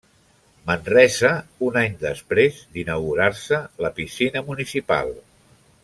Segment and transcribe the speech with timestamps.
[0.69, 1.29] Manresa,
[1.67, 5.15] un any després d'inaugurar-se la piscina municipal.